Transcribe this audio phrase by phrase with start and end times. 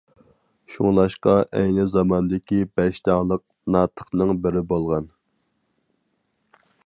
[0.75, 3.45] شۇڭلاشقا ئەينى زاماندىكى بەش داڭلىق
[3.77, 5.09] ناتىقنىڭ بىرى بولغان.